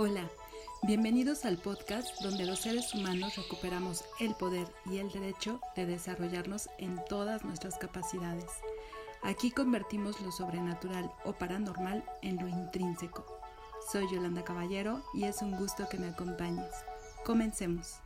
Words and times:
Hola, 0.00 0.30
bienvenidos 0.84 1.44
al 1.44 1.58
podcast 1.58 2.22
donde 2.22 2.46
los 2.46 2.60
seres 2.60 2.94
humanos 2.94 3.34
recuperamos 3.34 4.04
el 4.20 4.32
poder 4.36 4.68
y 4.86 4.98
el 4.98 5.10
derecho 5.10 5.60
de 5.74 5.86
desarrollarnos 5.86 6.68
en 6.78 7.00
todas 7.08 7.44
nuestras 7.44 7.78
capacidades. 7.78 8.46
Aquí 9.24 9.50
convertimos 9.50 10.20
lo 10.20 10.30
sobrenatural 10.30 11.10
o 11.24 11.32
paranormal 11.32 12.04
en 12.22 12.36
lo 12.36 12.46
intrínseco. 12.46 13.26
Soy 13.90 14.06
Yolanda 14.08 14.44
Caballero 14.44 15.02
y 15.14 15.24
es 15.24 15.42
un 15.42 15.56
gusto 15.56 15.88
que 15.88 15.98
me 15.98 16.06
acompañes. 16.06 16.70
Comencemos. 17.24 17.96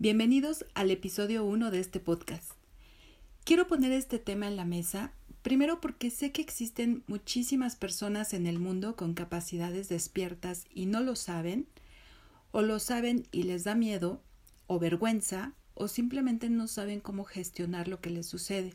Bienvenidos 0.00 0.66
al 0.74 0.90
episodio 0.90 1.44
1 1.44 1.70
de 1.70 1.78
este 1.78 2.00
podcast. 2.00 2.54
Quiero 3.44 3.68
poner 3.68 3.92
este 3.92 4.18
tema 4.18 4.48
en 4.48 4.56
la 4.56 4.64
mesa 4.64 5.12
Primero 5.46 5.80
porque 5.80 6.10
sé 6.10 6.32
que 6.32 6.42
existen 6.42 7.04
muchísimas 7.06 7.76
personas 7.76 8.34
en 8.34 8.48
el 8.48 8.58
mundo 8.58 8.96
con 8.96 9.14
capacidades 9.14 9.88
despiertas 9.88 10.64
y 10.74 10.86
no 10.86 10.98
lo 10.98 11.14
saben, 11.14 11.68
o 12.50 12.62
lo 12.62 12.80
saben 12.80 13.28
y 13.30 13.44
les 13.44 13.62
da 13.62 13.76
miedo, 13.76 14.20
o 14.66 14.80
vergüenza, 14.80 15.54
o 15.74 15.86
simplemente 15.86 16.50
no 16.50 16.66
saben 16.66 16.98
cómo 16.98 17.22
gestionar 17.22 17.86
lo 17.86 18.00
que 18.00 18.10
les 18.10 18.26
sucede. 18.26 18.74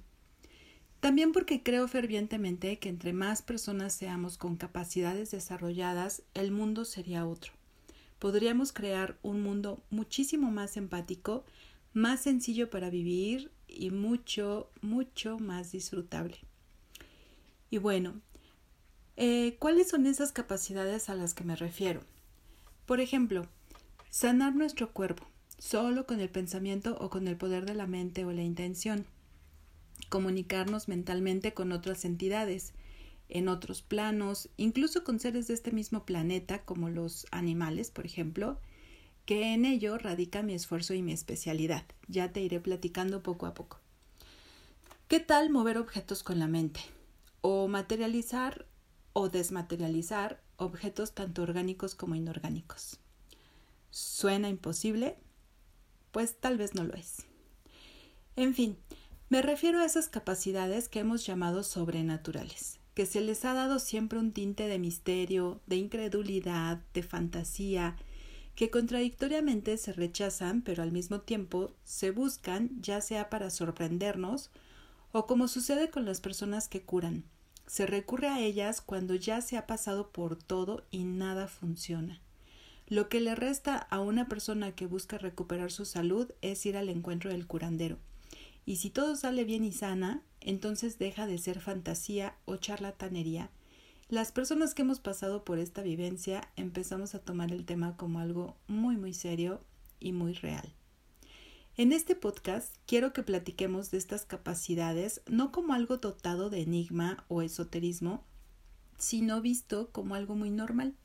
También 1.02 1.34
porque 1.34 1.62
creo 1.62 1.90
fervientemente 1.90 2.80
que 2.80 2.88
entre 2.88 3.12
más 3.12 3.42
personas 3.42 3.92
seamos 3.92 4.38
con 4.38 4.56
capacidades 4.56 5.32
desarrolladas, 5.32 6.24
el 6.36 6.54
mundo 6.54 6.86
sería 6.86 7.28
otro. 7.28 7.52
Podríamos 8.18 8.72
crear 8.72 9.18
un 9.24 9.44
mundo 9.44 9.84
muchísimo 9.90 10.52
más 10.52 10.78
empático, 10.78 11.44
más 11.92 12.22
sencillo 12.22 12.70
para 12.70 12.90
vivir 12.90 13.52
y 13.68 13.90
mucho, 13.90 14.70
mucho 14.82 15.38
más 15.38 15.74
disfrutable. 15.74 16.38
Y 17.72 17.78
bueno, 17.78 18.20
eh, 19.16 19.56
¿cuáles 19.58 19.88
son 19.88 20.06
esas 20.06 20.34
capacidades 20.34 21.10
a 21.10 21.16
las 21.16 21.34
que 21.34 21.46
me 21.46 21.56
refiero? 21.56 22.02
Por 22.86 23.00
ejemplo, 23.00 23.48
sanar 24.10 24.54
nuestro 24.54 24.92
cuerpo, 24.92 25.26
solo 25.58 26.06
con 26.06 26.20
el 26.20 26.28
pensamiento 26.28 26.98
o 27.00 27.10
con 27.10 27.30
el 27.30 27.38
poder 27.38 27.66
de 27.66 27.74
la 27.74 27.88
mente 27.88 28.26
o 28.26 28.34
la 28.34 28.44
intención. 28.44 29.06
Comunicarnos 30.10 30.90
mentalmente 30.90 31.54
con 31.54 31.72
otras 31.72 32.04
entidades, 32.04 32.74
en 33.30 33.48
otros 33.48 33.82
planos, 33.82 34.50
incluso 34.58 35.06
con 35.06 35.22
seres 35.22 35.48
de 35.48 35.54
este 35.54 35.72
mismo 35.72 36.06
planeta, 36.06 36.66
como 36.66 36.90
los 36.90 37.26
animales, 37.32 37.90
por 37.90 38.06
ejemplo, 38.06 38.60
que 39.26 39.54
en 39.54 39.64
ello 39.64 39.98
radica 39.98 40.44
mi 40.44 40.56
esfuerzo 40.56 40.94
y 40.94 41.02
mi 41.02 41.14
especialidad. 41.14 41.86
Ya 42.10 42.34
te 42.34 42.42
iré 42.42 42.60
platicando 42.60 43.24
poco 43.24 43.46
a 43.46 43.54
poco. 43.54 43.80
¿Qué 45.08 45.22
tal 45.22 45.50
mover 45.50 45.78
objetos 45.78 46.22
con 46.22 46.38
la 46.38 46.48
mente? 46.48 46.82
O 47.42 47.68
materializar 47.68 48.66
o 49.14 49.30
desmaterializar 49.30 50.42
objetos 50.58 51.14
tanto 51.14 51.42
orgánicos 51.42 51.96
como 51.96 52.16
inorgánicos. 52.16 53.00
¿Suena 53.90 54.48
imposible? 54.48 55.18
Pues 56.12 56.36
tal 56.40 56.58
vez 56.58 56.76
no 56.76 56.84
lo 56.84 56.94
es. 56.94 57.26
En 58.36 58.54
fin, 58.54 58.78
me 59.30 59.42
refiero 59.42 59.80
a 59.80 59.86
esas 59.86 60.08
capacidades 60.08 60.88
que 60.88 61.00
hemos 61.00 61.26
llamado 61.26 61.64
sobrenaturales, 61.64 62.80
que 62.94 63.06
se 63.06 63.22
les 63.22 63.44
ha 63.46 63.54
dado 63.54 63.80
siempre 63.80 64.20
un 64.20 64.32
tinte 64.32 64.68
de 64.68 64.80
misterio, 64.80 65.62
de 65.68 65.78
incredulidad, 65.78 66.82
de 66.94 67.04
fantasía, 67.04 67.98
que 68.56 68.70
contradictoriamente 68.70 69.78
se 69.78 69.94
rechazan, 69.94 70.62
pero 70.62 70.84
al 70.84 70.92
mismo 70.92 71.22
tiempo 71.22 71.74
se 71.84 72.12
buscan, 72.12 72.70
ya 72.82 73.02
sea 73.02 73.30
para 73.30 73.50
sorprendernos 73.50 74.52
o 75.12 75.26
como 75.26 75.48
sucede 75.48 75.90
con 75.90 76.06
las 76.06 76.22
personas 76.22 76.68
que 76.68 76.82
curan. 76.82 77.24
Se 77.68 77.86
recurre 77.86 78.28
a 78.28 78.40
ellas 78.40 78.82
cuando 78.82 79.16
ya 79.16 79.42
se 79.42 79.58
ha 79.58 79.68
pasado 79.68 80.12
por 80.12 80.36
todo 80.36 80.84
y 80.92 81.04
nada 81.04 81.48
funciona. 81.48 82.22
Lo 82.88 83.08
que 83.08 83.22
le 83.22 83.36
resta 83.36 83.78
a 83.78 84.02
una 84.02 84.28
persona 84.28 84.74
que 84.74 84.86
busca 84.86 85.18
recuperar 85.18 85.72
su 85.72 85.86
salud 85.86 86.30
es 86.42 86.66
ir 86.66 86.76
al 86.76 86.90
encuentro 86.90 87.30
del 87.30 87.48
curandero. 87.48 87.98
Y 88.66 88.76
si 88.76 88.90
todo 88.90 89.16
sale 89.16 89.46
bien 89.46 89.64
y 89.64 89.72
sana, 89.72 90.22
entonces 90.42 91.00
deja 91.00 91.26
de 91.28 91.38
ser 91.38 91.62
fantasía 91.62 92.36
o 92.46 92.58
charlatanería. 92.58 93.50
Las 94.10 94.34
personas 94.34 94.74
que 94.74 94.82
hemos 94.82 95.00
pasado 95.00 95.46
por 95.46 95.58
esta 95.58 95.82
vivencia 95.82 96.50
empezamos 96.58 97.16
a 97.16 97.20
tomar 97.20 97.54
el 97.54 97.66
tema 97.66 97.96
como 97.96 98.20
algo 98.20 98.58
muy 98.68 98.98
muy 98.98 99.14
serio 99.14 99.62
y 100.02 100.12
muy 100.12 100.34
real. 100.34 100.74
En 101.78 101.94
este 101.94 102.16
podcast 102.16 102.76
quiero 102.86 103.14
que 103.14 103.24
platiquemos 103.24 103.92
de 103.92 103.98
estas 103.98 104.26
capacidades 104.26 105.22
no 105.26 105.54
como 105.54 105.74
algo 105.74 105.98
dotado 105.98 106.50
de 106.50 106.62
enigma 106.62 107.24
o 107.30 107.42
esoterismo, 107.42 108.26
sino 108.98 109.42
visto 109.42 109.90
como 109.94 110.16
algo 110.16 110.36
muy 110.36 110.50
normal, 110.50 110.96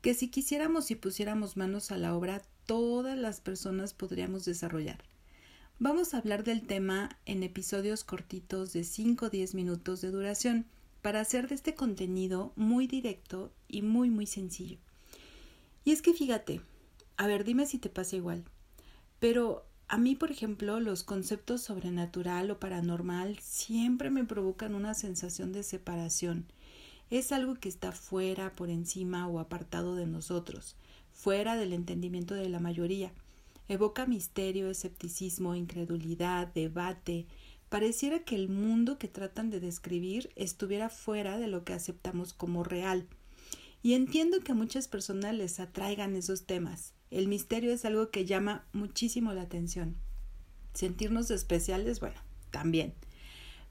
que 0.00 0.14
si 0.14 0.28
quisiéramos 0.28 0.92
y 0.92 0.94
pusiéramos 0.94 1.56
manos 1.56 1.90
a 1.90 1.98
la 1.98 2.14
obra, 2.14 2.42
todas 2.64 3.18
las 3.18 3.40
personas 3.40 3.92
podríamos 3.92 4.44
desarrollar. 4.44 5.02
Vamos 5.80 6.14
a 6.14 6.18
hablar 6.18 6.44
del 6.44 6.62
tema 6.62 7.18
en 7.26 7.42
episodios 7.42 8.04
cortitos 8.04 8.72
de 8.72 8.84
5 8.84 9.26
o 9.26 9.30
10 9.30 9.56
minutos 9.56 10.00
de 10.00 10.12
duración 10.12 10.66
para 11.02 11.20
hacer 11.20 11.48
de 11.48 11.56
este 11.56 11.74
contenido 11.74 12.52
muy 12.54 12.86
directo 12.86 13.52
y 13.66 13.82
muy 13.82 14.10
muy 14.10 14.26
sencillo. 14.26 14.78
Y 15.84 15.90
es 15.90 16.02
que 16.02 16.14
fíjate, 16.14 16.60
a 17.16 17.26
ver, 17.26 17.42
dime 17.42 17.66
si 17.66 17.78
te 17.78 17.90
pasa 17.90 18.14
igual, 18.14 18.44
pero 19.18 19.67
a 19.88 19.96
mí, 19.96 20.14
por 20.14 20.30
ejemplo, 20.30 20.80
los 20.80 21.02
conceptos 21.02 21.62
sobrenatural 21.62 22.50
o 22.50 22.60
paranormal 22.60 23.38
siempre 23.38 24.10
me 24.10 24.24
provocan 24.24 24.74
una 24.74 24.92
sensación 24.92 25.52
de 25.52 25.62
separación. 25.62 26.44
Es 27.10 27.32
algo 27.32 27.54
que 27.54 27.70
está 27.70 27.92
fuera, 27.92 28.54
por 28.54 28.68
encima 28.68 29.26
o 29.28 29.38
apartado 29.38 29.94
de 29.94 30.06
nosotros, 30.06 30.76
fuera 31.10 31.56
del 31.56 31.72
entendimiento 31.72 32.34
de 32.34 32.50
la 32.50 32.60
mayoría. 32.60 33.12
Evoca 33.66 34.04
misterio, 34.04 34.68
escepticismo, 34.68 35.54
incredulidad, 35.54 36.48
debate. 36.48 37.26
Pareciera 37.70 38.18
que 38.20 38.34
el 38.34 38.50
mundo 38.50 38.98
que 38.98 39.08
tratan 39.08 39.48
de 39.48 39.60
describir 39.60 40.30
estuviera 40.36 40.90
fuera 40.90 41.38
de 41.38 41.48
lo 41.48 41.64
que 41.64 41.72
aceptamos 41.72 42.34
como 42.34 42.62
real. 42.62 43.06
Y 43.82 43.94
entiendo 43.94 44.40
que 44.40 44.52
a 44.52 44.56
muchas 44.56 44.88
personas 44.88 45.34
les 45.34 45.60
atraigan 45.60 46.16
esos 46.16 46.46
temas. 46.46 46.94
El 47.10 47.28
misterio 47.28 47.72
es 47.72 47.84
algo 47.84 48.10
que 48.10 48.24
llama 48.24 48.66
muchísimo 48.72 49.32
la 49.32 49.42
atención. 49.42 49.96
Sentirnos 50.74 51.30
especiales, 51.30 52.00
bueno, 52.00 52.20
también. 52.50 52.94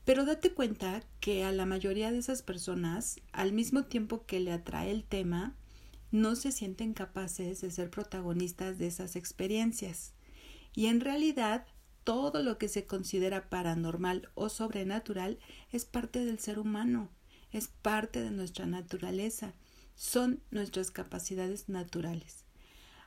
Pero 0.06 0.26
date 0.26 0.54
cuenta 0.54 1.04
que 1.20 1.44
a 1.44 1.52
la 1.52 1.66
mayoría 1.66 2.12
de 2.12 2.20
esas 2.20 2.42
personas, 2.42 3.20
al 3.34 3.52
mismo 3.52 3.84
tiempo 3.84 4.26
que 4.26 4.40
le 4.40 4.54
atrae 4.54 4.90
el 4.90 5.04
tema, 5.04 5.56
no 6.12 6.36
se 6.36 6.52
sienten 6.52 6.94
capaces 6.94 7.60
de 7.62 7.72
ser 7.72 7.90
protagonistas 7.90 8.78
de 8.78 8.88
esas 8.88 9.16
experiencias. 9.18 10.14
Y 10.74 10.86
en 10.86 11.02
realidad, 11.02 11.66
todo 12.04 12.42
lo 12.42 12.58
que 12.58 12.70
se 12.70 12.86
considera 12.86 13.50
paranormal 13.50 14.30
o 14.34 14.48
sobrenatural 14.48 15.40
es 15.72 15.84
parte 15.84 16.24
del 16.24 16.40
ser 16.40 16.60
humano, 16.60 17.10
es 17.52 17.68
parte 17.68 18.22
de 18.22 18.32
nuestra 18.32 18.66
naturaleza, 18.66 19.54
son 19.98 20.40
nuestras 20.52 20.92
capacidades 20.92 21.70
naturales. 21.70 22.46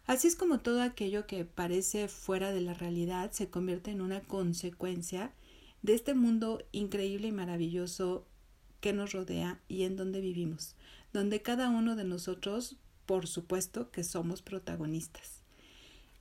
Así 0.06 0.26
es 0.26 0.34
como 0.34 0.58
todo 0.58 0.82
aquello 0.82 1.26
que 1.26 1.44
parece 1.44 2.08
fuera 2.08 2.52
de 2.52 2.60
la 2.60 2.74
realidad 2.74 3.30
se 3.30 3.48
convierte 3.48 3.92
en 3.92 4.00
una 4.00 4.20
consecuencia 4.20 5.32
de 5.82 5.94
este 5.94 6.14
mundo 6.14 6.62
increíble 6.72 7.28
y 7.28 7.32
maravilloso 7.32 8.26
que 8.80 8.92
nos 8.92 9.12
rodea 9.12 9.60
y 9.68 9.84
en 9.84 9.96
donde 9.96 10.20
vivimos, 10.20 10.74
donde 11.12 11.42
cada 11.42 11.70
uno 11.70 11.94
de 11.94 12.04
nosotros, 12.04 12.76
por 13.06 13.28
supuesto, 13.28 13.92
que 13.92 14.02
somos 14.02 14.42
protagonistas. 14.42 15.42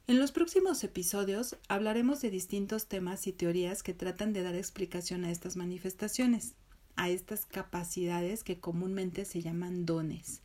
En 0.06 0.20
los 0.20 0.32
próximos 0.32 0.84
episodios 0.84 1.56
hablaremos 1.68 2.22
de 2.22 2.30
distintos 2.30 2.88
temas 2.88 3.26
y 3.26 3.32
teorías 3.32 3.82
que 3.82 3.96
tratan 3.96 4.34
de 4.34 4.44
dar 4.44 4.56
explicación 4.56 5.24
a 5.24 5.32
estas 5.32 5.56
manifestaciones, 5.56 6.54
a 6.96 7.10
estas 7.10 7.48
capacidades 7.48 8.44
que 8.44 8.60
comúnmente 8.60 9.26
se 9.26 9.42
llaman 9.42 9.86
dones. 9.88 10.42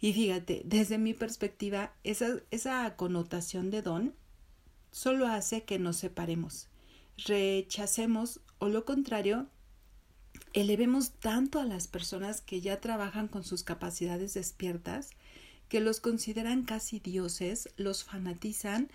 Y 0.00 0.12
fíjate, 0.12 0.62
desde 0.64 0.98
mi 0.98 1.14
perspectiva, 1.14 1.92
esa, 2.04 2.40
esa 2.50 2.96
connotación 2.96 3.70
de 3.70 3.82
don 3.82 4.14
solo 4.90 5.26
hace 5.26 5.64
que 5.64 5.78
nos 5.78 5.96
separemos, 5.96 6.68
rechacemos 7.26 8.40
o 8.58 8.68
lo 8.68 8.84
contrario, 8.84 9.46
elevemos 10.52 11.12
tanto 11.12 11.60
a 11.60 11.64
las 11.64 11.86
personas 11.86 12.40
que 12.40 12.60
ya 12.60 12.80
trabajan 12.80 13.28
con 13.28 13.44
sus 13.44 13.62
capacidades 13.62 14.34
despiertas 14.34 15.10
que 15.68 15.80
los 15.80 16.00
consideran 16.00 16.64
casi 16.64 17.00
dioses, 17.00 17.68
los 17.76 18.04
fanatizan 18.04 18.88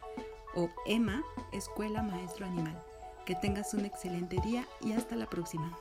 o 0.55 0.67
Emma, 0.87 1.23
Escuela 1.53 2.01
Maestro 2.01 2.47
Animal. 2.47 2.83
Que 3.23 3.35
tengas 3.35 3.75
un 3.75 3.85
excelente 3.85 4.37
día 4.43 4.67
y 4.81 4.93
hasta 4.93 5.15
la 5.15 5.29
próxima. 5.29 5.77